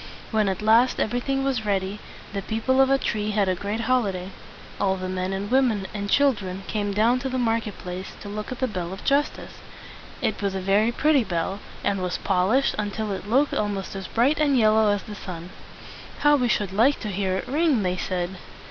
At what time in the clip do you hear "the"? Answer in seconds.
2.33-2.41, 4.97-5.07, 7.29-7.37, 8.57-8.67, 15.03-15.13